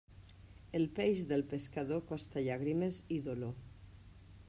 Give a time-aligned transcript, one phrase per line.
[0.79, 3.57] El peix del pescador costa llàgrimes i dolor.